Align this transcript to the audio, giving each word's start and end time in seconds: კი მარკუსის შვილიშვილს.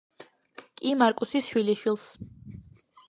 კი 0.79 0.93
მარკუსის 1.01 1.45
შვილიშვილს. 1.51 2.09